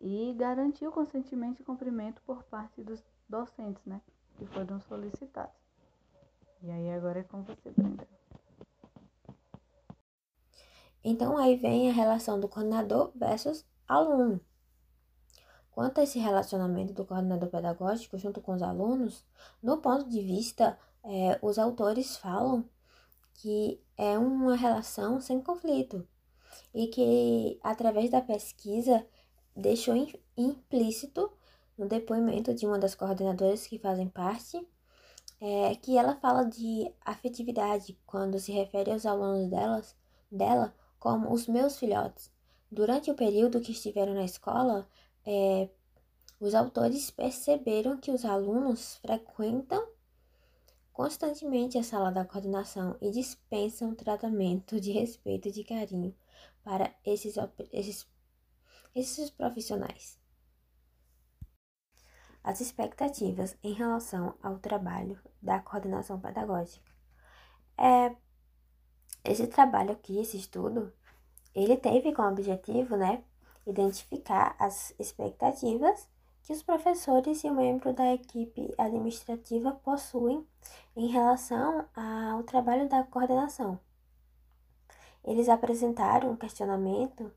e 0.00 0.32
garantir 0.34 0.86
o 0.86 0.92
consentimento 0.92 1.60
e 1.60 1.64
cumprimento 1.64 2.22
por 2.22 2.44
parte 2.44 2.82
dos 2.82 3.02
docentes, 3.28 3.84
né, 3.84 4.00
que 4.36 4.46
foram 4.46 4.80
solicitados. 4.80 5.54
E 6.62 6.70
aí 6.70 6.90
agora 6.90 7.20
é 7.20 7.22
com 7.22 7.42
você, 7.42 7.70
Brenda. 7.70 8.06
Então 11.02 11.38
aí 11.38 11.56
vem 11.56 11.90
a 11.90 11.92
relação 11.92 12.38
do 12.38 12.48
coordenador 12.48 13.10
versus 13.14 13.64
aluno. 13.88 14.40
Quanto 15.70 15.98
a 15.98 16.02
esse 16.02 16.18
relacionamento 16.18 16.92
do 16.92 17.04
coordenador 17.04 17.48
pedagógico 17.48 18.18
junto 18.18 18.40
com 18.40 18.54
os 18.54 18.62
alunos, 18.62 19.24
no 19.62 19.78
ponto 19.78 20.08
de 20.08 20.20
vista, 20.20 20.78
é, 21.02 21.38
os 21.40 21.58
autores 21.58 22.16
falam 22.16 22.68
que 23.34 23.80
é 23.96 24.18
uma 24.18 24.56
relação 24.56 25.20
sem 25.20 25.40
conflito 25.40 26.06
e 26.74 26.88
que, 26.88 27.58
através 27.62 28.10
da 28.10 28.20
pesquisa, 28.20 29.06
deixou 29.56 29.94
implícito 30.36 31.32
no 31.78 31.88
depoimento 31.88 32.52
de 32.52 32.66
uma 32.66 32.78
das 32.78 32.94
coordenadoras 32.94 33.66
que 33.66 33.78
fazem 33.78 34.08
parte, 34.08 34.60
é, 35.40 35.74
que 35.76 35.96
ela 35.96 36.16
fala 36.16 36.44
de 36.44 36.92
afetividade 37.00 37.98
quando 38.04 38.38
se 38.38 38.52
refere 38.52 38.90
aos 38.90 39.06
alunos 39.06 39.48
delas, 39.48 39.96
dela 40.30 40.74
como 41.00 41.32
os 41.32 41.48
meus 41.48 41.78
filhotes. 41.78 42.30
Durante 42.70 43.10
o 43.10 43.16
período 43.16 43.60
que 43.60 43.72
estiveram 43.72 44.14
na 44.14 44.24
escola, 44.24 44.88
é, 45.26 45.68
os 46.38 46.54
autores 46.54 47.10
perceberam 47.10 47.96
que 47.96 48.10
os 48.10 48.24
alunos 48.24 48.96
frequentam 48.96 49.88
constantemente 50.92 51.78
a 51.78 51.82
sala 51.82 52.12
da 52.12 52.24
coordenação 52.24 52.96
e 53.00 53.10
dispensam 53.10 53.94
tratamento 53.94 54.78
de 54.78 54.92
respeito 54.92 55.48
e 55.48 55.50
de 55.50 55.64
carinho 55.64 56.14
para 56.62 56.94
esses, 57.04 57.36
esses, 57.72 58.06
esses 58.94 59.30
profissionais. 59.30 60.20
As 62.44 62.60
expectativas 62.60 63.56
em 63.62 63.72
relação 63.72 64.34
ao 64.42 64.58
trabalho 64.58 65.18
da 65.42 65.60
coordenação 65.60 66.20
pedagógica. 66.20 66.90
É, 67.76 68.14
esse 69.24 69.46
trabalho 69.46 69.92
aqui, 69.92 70.18
esse 70.18 70.36
estudo, 70.36 70.92
ele 71.54 71.76
teve 71.76 72.12
como 72.12 72.28
objetivo, 72.28 72.96
né, 72.96 73.22
identificar 73.66 74.54
as 74.58 74.94
expectativas 74.98 76.08
que 76.42 76.52
os 76.52 76.62
professores 76.62 77.44
e 77.44 77.48
o 77.48 77.54
membro 77.54 77.92
da 77.92 78.12
equipe 78.14 78.74
administrativa 78.78 79.72
possuem 79.72 80.46
em 80.96 81.06
relação 81.08 81.84
ao 81.94 82.42
trabalho 82.42 82.88
da 82.88 83.04
coordenação. 83.04 83.78
Eles 85.22 85.48
apresentaram 85.48 86.30
um 86.30 86.36
questionamento 86.36 87.30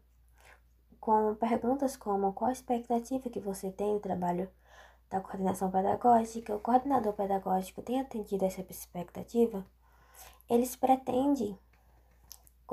com 1.00 1.36
perguntas 1.36 1.98
como 1.98 2.32
qual 2.32 2.50
a 2.50 2.54
expectativa 2.54 3.30
que 3.30 3.40
você 3.40 3.70
tem 3.72 3.94
do 3.94 4.00
trabalho 4.00 4.50
da 5.10 5.20
coordenação 5.20 5.70
pedagógica, 5.70 6.56
o 6.56 6.60
coordenador 6.60 7.14
pedagógico 7.14 7.82
tem 7.82 8.00
atendido 8.00 8.46
essa 8.46 8.62
expectativa? 8.62 9.66
Eles 10.50 10.76
pretendem 10.76 11.58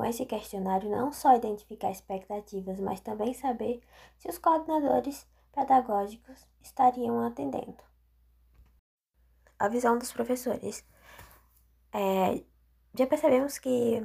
com 0.00 0.06
esse 0.06 0.24
questionário, 0.24 0.88
não 0.88 1.12
só 1.12 1.36
identificar 1.36 1.90
expectativas, 1.90 2.80
mas 2.80 3.00
também 3.00 3.34
saber 3.34 3.82
se 4.16 4.30
os 4.30 4.38
coordenadores 4.38 5.26
pedagógicos 5.52 6.48
estariam 6.62 7.20
atendendo. 7.26 7.76
A 9.58 9.68
visão 9.68 9.98
dos 9.98 10.10
professores. 10.10 10.82
é, 11.92 12.42
já 12.96 13.06
percebemos 13.06 13.58
que 13.58 14.02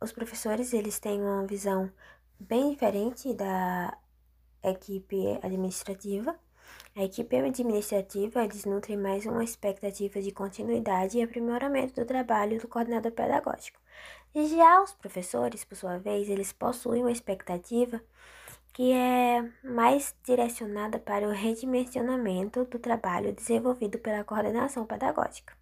os 0.00 0.10
professores 0.10 0.72
eles 0.72 0.98
têm 0.98 1.20
uma 1.20 1.46
visão 1.46 1.92
bem 2.38 2.70
diferente 2.70 3.34
da 3.34 3.94
equipe 4.64 5.38
administrativa. 5.42 6.34
A 6.96 7.04
equipe 7.04 7.36
administrativa 7.36 8.42
eles 8.42 8.64
nutrem 8.64 8.96
mais 8.96 9.26
uma 9.26 9.44
expectativa 9.44 10.22
de 10.22 10.32
continuidade 10.32 11.18
e 11.18 11.22
aprimoramento 11.22 11.94
do 11.94 12.06
trabalho 12.06 12.58
do 12.58 12.66
coordenador 12.68 13.12
pedagógico. 13.12 13.78
Já 14.34 14.80
os 14.82 14.92
professores, 14.92 15.64
por 15.64 15.76
sua 15.76 15.98
vez, 15.98 16.28
eles 16.28 16.52
possuem 16.52 17.02
uma 17.02 17.10
expectativa 17.10 18.00
que 18.72 18.92
é 18.92 19.42
mais 19.64 20.14
direcionada 20.22 20.98
para 20.98 21.26
o 21.26 21.32
redimensionamento 21.32 22.64
do 22.64 22.78
trabalho 22.78 23.32
desenvolvido 23.32 23.98
pela 23.98 24.22
coordenação 24.22 24.86
pedagógica. 24.86 25.56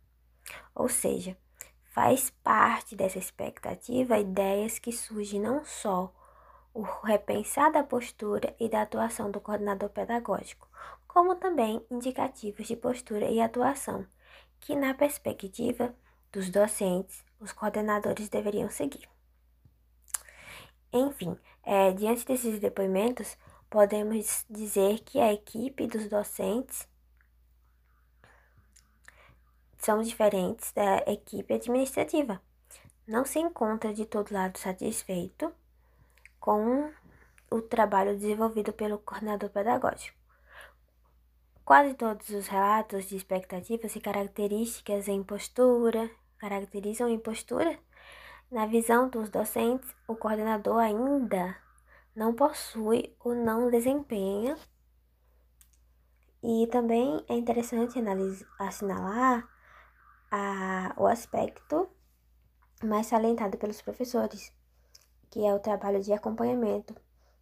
Ou 0.75 0.89
seja, 0.89 1.37
faz 1.85 2.31
parte 2.45 2.95
dessa 2.95 3.19
expectativa 3.19 4.19
ideias 4.19 4.79
que 4.79 4.93
surgem 4.93 5.41
não 5.41 5.65
só 5.65 6.13
o 6.75 6.83
repensar 6.83 7.73
da 7.73 7.83
postura 7.83 8.55
e 8.61 8.69
da 8.69 8.83
atuação 8.83 9.31
do 9.31 9.41
coordenador 9.41 9.89
pedagógico, 9.89 10.69
como 11.07 11.35
também 11.35 11.85
indicativos 11.91 12.67
de 12.67 12.77
postura 12.77 13.31
e 13.31 13.41
atuação, 13.41 14.07
que, 14.61 14.77
na 14.77 14.93
perspectiva 14.93 15.95
dos 16.31 16.51
docentes, 16.51 17.25
os 17.41 17.53
coordenadores 17.53 18.29
deveriam 18.29 18.71
seguir. 18.71 19.09
Enfim, 20.93 21.39
é, 21.63 21.93
diante 21.93 22.25
desses 22.25 22.59
depoimentos, 22.59 23.37
podemos 23.69 24.45
dizer 24.49 25.01
que 25.01 25.21
a 25.21 25.33
equipe 25.33 25.87
dos 25.87 26.09
docentes 26.09 26.89
são 29.77 30.03
diferentes 30.03 30.73
da 30.73 30.99
equipe 31.07 31.55
administrativa. 31.55 32.41
Não 33.07 33.25
se 33.25 33.39
encontra 33.39 33.93
de 33.93 34.05
todo 34.05 34.33
lado 34.33 34.59
satisfeito 34.59 35.53
com 36.41 36.91
o 37.51 37.63
trabalho 37.63 38.15
desenvolvido 38.17 38.73
pelo 38.73 38.99
coordenador 38.99 39.51
pedagógico. 39.51 40.17
Quase 41.65 41.95
todos 41.95 42.29
os 42.31 42.47
relatos 42.47 43.09
de 43.09 43.17
expectativas 43.17 43.95
e 43.95 44.01
características 44.01 45.07
em 45.07 45.23
postura 45.23 46.11
caracterizam 46.39 47.09
em 47.09 47.19
postura. 47.19 47.79
Na 48.51 48.67
visão 48.67 49.09
dos 49.09 49.29
docentes, 49.29 49.95
o 50.07 50.17
coordenador 50.17 50.79
ainda 50.79 51.57
não 52.15 52.35
possui 52.35 53.15
ou 53.21 53.35
não 53.35 53.71
desempenha. 53.71 54.57
E 56.43 56.67
também 56.69 57.25
é 57.29 57.35
interessante 57.35 57.99
assinalar 58.59 59.49
a, 60.31 60.95
o 60.97 61.07
aspecto 61.07 61.89
mais 62.83 63.07
salientado 63.09 63.59
pelos 63.59 63.83
professores, 63.83 64.53
que 65.31 65.45
é 65.45 65.53
o 65.53 65.59
trabalho 65.59 66.01
de 66.01 66.13
acompanhamento 66.13 66.95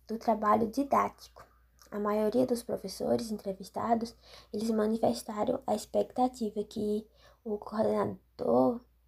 do 0.07 0.19
trabalho 0.19 0.67
didático. 0.69 1.45
A 1.91 1.99
maioria 1.99 2.47
dos 2.47 2.63
professores 2.63 3.31
entrevistados, 3.31 4.17
eles 4.53 4.71
manifestaram 4.71 5.63
a 5.67 5.75
expectativa 5.75 6.65
que 6.65 7.07
o 7.45 7.59
coordenador 7.59 8.19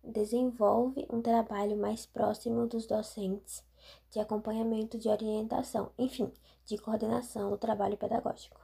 desenvolve 0.03 1.07
um 1.11 1.21
trabalho 1.21 1.77
mais 1.77 2.07
próximo 2.07 2.67
dos 2.67 2.87
docentes, 2.87 3.65
de 4.11 4.21
acompanhamento 4.21 4.99
de 4.99 5.09
orientação, 5.09 5.93
enfim, 5.99 6.33
de 6.65 6.79
coordenação 6.79 7.51
do 7.51 7.59
trabalho 7.59 7.97
pedagógico. 7.97 8.61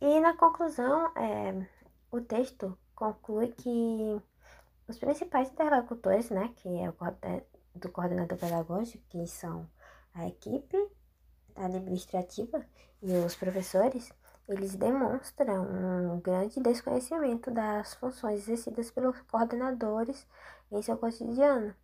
E 0.00 0.20
na 0.20 0.36
conclusão, 0.36 1.12
é, 1.16 1.66
o 2.10 2.20
texto 2.20 2.78
conclui 2.94 3.48
que 3.48 4.22
os 4.86 4.98
principais 4.98 5.50
interlocutores, 5.50 6.30
né, 6.30 6.52
que 6.56 6.68
é 6.68 6.88
o 6.88 6.94
do 7.74 7.90
coordenador 7.90 8.38
pedagógico, 8.38 9.04
que 9.08 9.26
são 9.26 9.68
a 10.14 10.26
equipe 10.26 10.76
administrativa 11.54 12.64
e 13.02 13.12
os 13.12 13.34
professores, 13.34 14.12
eles 14.48 14.74
demonstram 14.74 15.62
um 15.64 16.20
grande 16.20 16.60
desconhecimento 16.60 17.50
das 17.50 17.94
funções 17.94 18.40
exercidas 18.40 18.90
pelos 18.90 19.20
coordenadores 19.22 20.26
em 20.70 20.80
seu 20.80 20.96
cotidiano. 20.96 21.74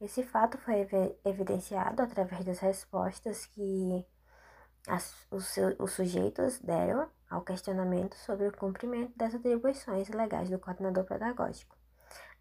Esse 0.00 0.22
fato 0.22 0.58
foi 0.58 0.88
evidenciado 1.24 2.02
através 2.02 2.44
das 2.44 2.58
respostas 2.58 3.46
que 3.46 4.04
as, 4.86 5.14
os, 5.30 5.56
os 5.78 5.92
sujeitos 5.92 6.58
deram 6.60 7.08
ao 7.30 7.42
questionamento 7.42 8.14
sobre 8.16 8.48
o 8.48 8.56
cumprimento 8.56 9.12
das 9.16 9.34
atribuições 9.34 10.08
legais 10.08 10.50
do 10.50 10.58
coordenador 10.58 11.04
pedagógico. 11.04 11.76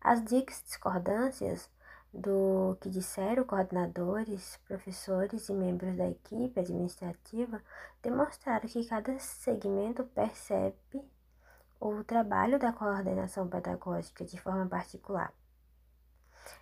As 0.02 0.24
discordâncias 0.24 1.70
do 2.14 2.78
que 2.82 2.90
disseram 2.90 3.44
coordenadores, 3.44 4.58
professores 4.68 5.50
e 5.50 5.54
membros 5.54 5.96
da 5.96 6.10
equipe 6.10 6.60
administrativa 6.60 7.62
demonstraram 8.02 8.68
que 8.68 8.86
cada 8.86 9.18
segmento 9.20 10.04
percebe 10.06 11.04
o 11.80 12.04
trabalho 12.04 12.58
da 12.58 12.74
coordenação 12.74 13.48
pedagógica 13.48 14.26
de 14.26 14.40
forma 14.40 14.68
particular. 14.68 15.32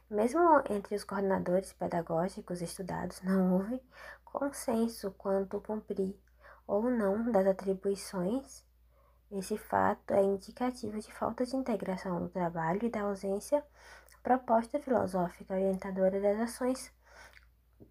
Mesmo 0.10 0.42
entre 0.70 0.96
os 0.96 1.04
coordenadores 1.04 1.72
pedagógicos 1.74 2.62
estudados, 2.62 3.22
não 3.22 3.54
houve 3.54 3.82
consenso 4.24 5.12
quanto 5.12 5.62
cumprir 5.62 6.20
ou 6.68 6.90
não 6.90 7.32
das 7.32 7.46
atribuições. 7.48 8.65
Esse 9.32 9.58
fato 9.58 10.14
é 10.14 10.22
indicativo 10.22 11.00
de 11.00 11.12
falta 11.12 11.46
de 11.46 11.56
integração 11.56 12.20
do 12.20 12.30
trabalho 12.30 12.86
e 12.86 12.90
da 12.90 13.02
ausência 13.02 13.64
proposta 14.22 14.80
filosófica 14.80 15.54
orientadora 15.54 16.20
das 16.20 16.40
ações 16.40 16.92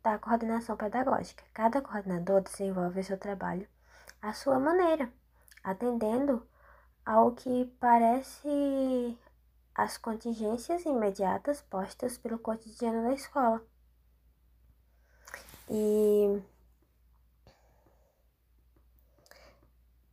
da 0.02 0.18
coordenação 0.18 0.76
pedagógica. 0.76 1.44
Cada 1.52 1.80
coordenador 1.80 2.40
desenvolve 2.42 3.02
seu 3.02 3.18
trabalho 3.18 3.68
à 4.20 4.32
sua 4.32 4.58
maneira, 4.58 5.12
atendendo 5.62 6.46
ao 7.04 7.32
que 7.32 7.72
parece 7.78 9.18
as 9.74 9.98
contingências 9.98 10.84
imediatas 10.84 11.60
postas 11.62 12.16
pelo 12.16 12.38
cotidiano 12.38 13.02
da 13.02 13.14
escola. 13.14 13.62
E 15.68 16.42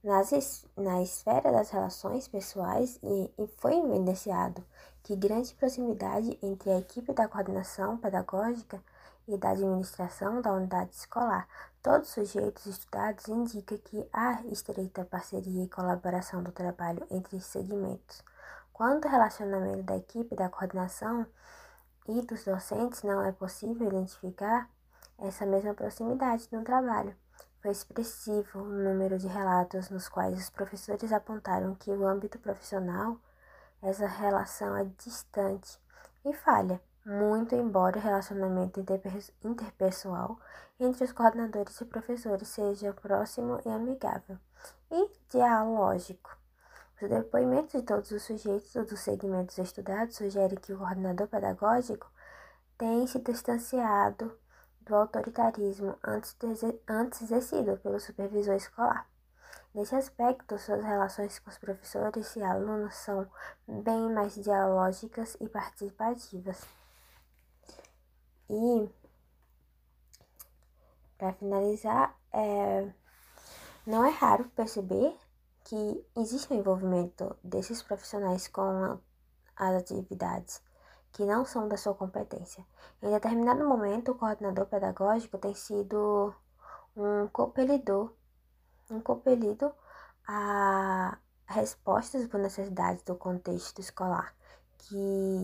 nas, 0.03 0.65
na 0.75 1.01
esfera 1.01 1.51
das 1.51 1.69
relações 1.69 2.27
pessoais 2.27 2.99
e, 3.03 3.31
e 3.37 3.47
foi 3.57 3.77
evidenciado 3.77 4.63
que 5.03 5.15
grande 5.15 5.53
proximidade 5.55 6.37
entre 6.41 6.71
a 6.71 6.79
equipe 6.79 7.13
da 7.13 7.27
coordenação 7.27 7.97
pedagógica 7.97 8.81
e 9.27 9.37
da 9.37 9.51
administração 9.51 10.41
da 10.41 10.51
unidade 10.53 10.95
escolar. 10.95 11.47
Todos 11.81 12.09
os 12.09 12.13
sujeitos 12.13 12.65
estudados 12.65 13.27
indicam 13.27 13.77
que 13.77 14.07
há 14.11 14.41
estreita 14.45 15.05
parceria 15.05 15.63
e 15.63 15.69
colaboração 15.69 16.43
do 16.43 16.51
trabalho 16.51 17.05
entre 17.09 17.39
segmentos. 17.39 18.23
Quando 18.73 19.05
o 19.05 19.09
relacionamento 19.09 19.83
da 19.83 19.97
equipe 19.97 20.35
da 20.35 20.49
coordenação 20.49 21.25
e 22.07 22.21
dos 22.21 22.43
docentes 22.43 23.03
não 23.03 23.21
é 23.21 23.31
possível 23.31 23.87
identificar 23.87 24.69
essa 25.19 25.45
mesma 25.45 25.73
proximidade 25.73 26.47
no 26.51 26.63
trabalho. 26.63 27.15
Foi 27.61 27.69
expressivo 27.69 28.59
o 28.59 28.65
número 28.65 29.19
de 29.19 29.27
relatos 29.27 29.91
nos 29.91 30.09
quais 30.09 30.35
os 30.35 30.49
professores 30.49 31.13
apontaram 31.13 31.75
que 31.75 31.91
o 31.91 32.07
âmbito 32.07 32.39
profissional, 32.39 33.17
essa 33.83 34.07
relação 34.07 34.75
é 34.75 34.85
distante 34.97 35.79
e 36.25 36.33
falha, 36.33 36.81
muito 37.05 37.53
embora 37.53 37.99
o 37.99 38.01
relacionamento 38.01 38.83
interpessoal 39.43 40.39
entre 40.79 41.03
os 41.03 41.11
coordenadores 41.11 41.79
e 41.79 41.85
professores 41.85 42.47
seja 42.47 42.93
próximo 42.93 43.59
e 43.63 43.69
amigável 43.69 44.39
e 44.89 45.11
dialógico. 45.29 46.35
Os 46.99 47.07
depoimentos 47.07 47.79
de 47.79 47.85
todos 47.85 48.09
os 48.09 48.23
sujeitos 48.23 48.73
dos 48.73 48.99
segmentos 48.99 49.59
estudados 49.59 50.15
sugerem 50.15 50.57
que 50.57 50.73
o 50.73 50.79
coordenador 50.79 51.27
pedagógico 51.27 52.11
tem 52.75 53.05
se 53.05 53.19
distanciado 53.19 54.35
do 54.81 54.95
autoritarismo 54.95 55.97
antes, 56.03 56.35
antes 56.87 57.21
exercido 57.21 57.77
pelo 57.77 57.99
supervisor 57.99 58.55
escolar. 58.55 59.07
Nesse 59.73 59.95
aspecto, 59.95 60.57
suas 60.57 60.83
relações 60.83 61.39
com 61.39 61.49
os 61.49 61.57
professores 61.57 62.35
e 62.35 62.43
alunos 62.43 62.95
são 62.95 63.25
bem 63.67 64.11
mais 64.13 64.35
dialógicas 64.35 65.37
e 65.39 65.47
participativas. 65.47 66.61
E, 68.49 68.89
para 71.17 71.31
finalizar, 71.33 72.17
é, 72.33 72.91
não 73.85 74.03
é 74.03 74.09
raro 74.09 74.43
perceber 74.49 75.17
que 75.63 76.05
existe 76.17 76.51
um 76.51 76.57
envolvimento 76.57 77.33
desses 77.41 77.81
profissionais 77.81 78.49
com 78.49 78.99
as 79.55 79.75
atividades 79.75 80.61
que 81.11 81.25
não 81.25 81.45
são 81.45 81.67
da 81.67 81.77
sua 81.77 81.93
competência. 81.93 82.65
Em 83.01 83.11
determinado 83.11 83.67
momento, 83.67 84.11
o 84.11 84.15
coordenador 84.15 84.65
pedagógico 84.65 85.37
tem 85.37 85.53
sido 85.53 86.33
um 86.95 87.27
compelidor, 87.27 88.13
um 88.89 89.01
compelido 89.01 89.71
a 90.27 91.17
respostas 91.47 92.27
para 92.27 92.39
necessidades 92.39 93.03
do 93.03 93.15
contexto 93.15 93.79
escolar 93.79 94.33
que 94.77 94.95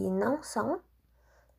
não 0.10 0.42
são 0.44 0.82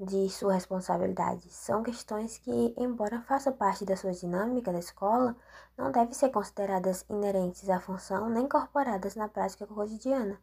de 0.01 0.29
sua 0.31 0.55
responsabilidade. 0.55 1.49
São 1.51 1.83
questões 1.83 2.39
que, 2.39 2.75
embora 2.77 3.21
façam 3.23 3.53
parte 3.53 3.85
da 3.85 3.97
sua 3.97 4.13
dinâmica 4.13 4.73
da 4.73 4.79
escola, 4.79 5.35
não 5.77 5.91
devem 5.91 6.13
ser 6.13 6.31
consideradas 6.31 7.05
inerentes 7.09 7.69
à 7.69 7.81
função 7.81 8.29
nem 8.29 8.45
incorporadas 8.45 9.17
na 9.17 9.29
prática 9.29 9.67
cotidiana, 9.67 10.39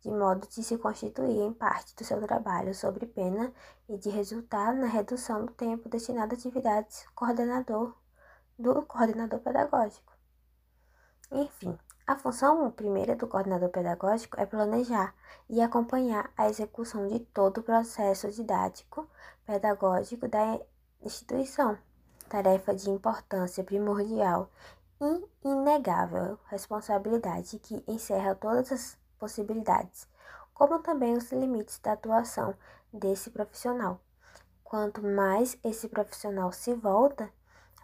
de 0.00 0.10
modo 0.10 0.46
de 0.48 0.62
se 0.62 0.78
constituir 0.78 1.40
em 1.40 1.52
parte 1.52 1.94
do 1.96 2.04
seu 2.04 2.20
trabalho 2.20 2.74
sobre 2.74 3.06
pena 3.06 3.52
e 3.88 3.96
de 3.96 4.10
resultar 4.10 4.74
na 4.74 4.86
redução 4.86 5.44
do 5.44 5.52
tempo 5.52 5.88
destinado 5.88 6.34
a 6.34 6.38
atividades 6.38 7.06
coordenador 7.14 7.94
do 8.58 8.82
coordenador 8.82 9.40
pedagógico. 9.40 10.12
Enfim, 11.30 11.78
a 12.06 12.16
função 12.16 12.70
primeira 12.70 13.14
do 13.14 13.28
coordenador 13.28 13.68
pedagógico 13.68 14.40
é 14.40 14.46
planejar 14.46 15.14
e 15.48 15.60
acompanhar 15.60 16.30
a 16.36 16.48
execução 16.48 17.06
de 17.06 17.20
todo 17.20 17.58
o 17.58 17.62
processo 17.62 18.30
didático 18.30 19.06
pedagógico 19.44 20.26
da 20.26 20.58
instituição, 21.02 21.78
tarefa 22.28 22.74
de 22.74 22.90
importância 22.90 23.62
primordial 23.62 24.50
e 25.00 25.48
inegável 25.48 26.38
responsabilidade 26.46 27.58
que 27.58 27.84
encerra 27.86 28.34
todas 28.34 28.72
as 28.72 28.97
possibilidades, 29.18 30.08
como 30.54 30.78
também 30.78 31.16
os 31.16 31.30
limites 31.30 31.78
da 31.78 31.92
atuação 31.92 32.54
desse 32.92 33.30
profissional. 33.30 34.00
Quanto 34.64 35.02
mais 35.02 35.58
esse 35.62 35.88
profissional 35.88 36.52
se 36.52 36.74
volta 36.74 37.30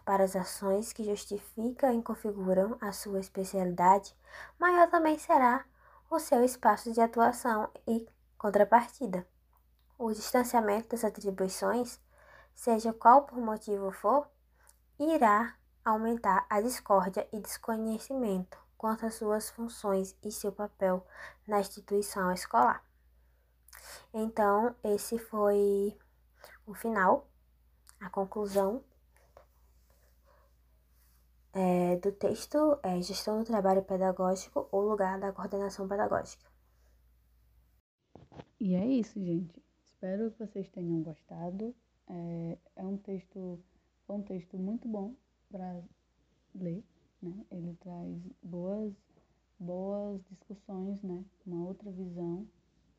para 0.03 0.23
as 0.23 0.35
ações 0.35 0.93
que 0.93 1.03
justificam 1.03 1.93
e 1.93 2.01
configuram 2.01 2.77
a 2.79 2.91
sua 2.91 3.19
especialidade, 3.19 4.15
maior 4.59 4.89
também 4.89 5.17
será 5.17 5.65
o 6.09 6.19
seu 6.19 6.43
espaço 6.43 6.91
de 6.91 7.01
atuação 7.01 7.69
e 7.87 8.07
contrapartida. 8.37 9.25
O 9.97 10.11
distanciamento 10.11 10.89
das 10.89 11.03
atribuições, 11.03 11.99
seja 12.53 12.93
qual 12.93 13.23
por 13.23 13.39
motivo 13.39 13.91
for, 13.91 14.27
irá 14.99 15.55
aumentar 15.83 16.45
a 16.49 16.61
discórdia 16.61 17.27
e 17.31 17.39
desconhecimento 17.39 18.64
quanto 18.85 19.03
às 19.03 19.15
suas 19.15 19.49
funções 19.49 20.15
e 20.23 20.31
seu 20.31 20.51
papel 20.51 21.03
na 21.47 21.59
instituição 21.59 22.31
escolar. 22.31 22.87
Então, 24.13 24.75
esse 24.83 25.17
foi 25.17 25.97
o 26.67 26.73
final, 26.75 27.27
a 27.99 28.11
conclusão 28.11 28.83
é, 31.51 31.95
do 31.95 32.11
texto 32.11 32.79
é 32.83 33.01
Gestão 33.01 33.39
do 33.39 33.45
Trabalho 33.45 33.81
Pedagógico 33.81 34.69
ou 34.71 34.87
Lugar 34.87 35.19
da 35.19 35.33
Coordenação 35.33 35.87
Pedagógica. 35.87 36.45
E 38.59 38.75
é 38.75 38.85
isso, 38.85 39.19
gente. 39.19 39.63
Espero 39.83 40.29
que 40.29 40.45
vocês 40.45 40.69
tenham 40.69 41.01
gostado. 41.01 41.75
É, 42.07 42.57
é 42.75 42.85
um 42.85 42.97
texto, 42.97 43.59
um 44.07 44.21
texto 44.21 44.59
muito 44.59 44.87
bom 44.87 45.15
para 45.49 45.81
ler, 46.53 46.83
né? 47.21 47.45
Ele 47.51 47.75
traz 47.81 48.17
boas, 48.41 48.93
boas 49.59 50.21
discussões, 50.29 51.01
né? 51.01 51.23
Uma 51.45 51.65
outra 51.67 51.91
visão, 51.91 52.47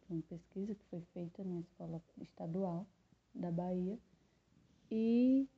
uma 0.08 0.22
pesquisa 0.22 0.74
que 0.74 0.84
foi 0.90 1.00
feita 1.12 1.44
na 1.44 1.60
escola 1.60 2.02
estadual 2.20 2.86
da 3.34 3.50
Bahia 3.50 3.98
e 4.90 5.48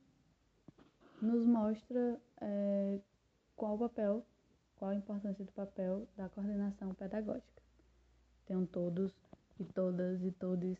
nos 1.21 1.45
mostra 1.45 2.19
é, 2.41 2.99
qual 3.55 3.75
o 3.75 3.79
papel, 3.79 4.25
qual 4.75 4.91
a 4.91 4.95
importância 4.95 5.43
do 5.43 5.51
papel 5.51 6.07
da 6.15 6.29
coordenação 6.29 6.93
pedagógica. 6.93 7.61
Tenham 8.45 8.65
todos 8.65 9.13
e 9.59 9.65
todas 9.65 10.23
e 10.23 10.31
todos 10.31 10.77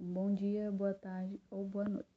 um 0.00 0.12
bom 0.12 0.34
dia, 0.34 0.72
boa 0.72 0.94
tarde 0.94 1.40
ou 1.50 1.64
boa 1.64 1.88
noite. 1.88 2.11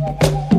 Thank 0.00 0.52
you. 0.52 0.57